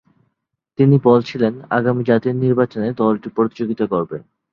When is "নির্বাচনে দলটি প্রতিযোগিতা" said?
2.35-3.85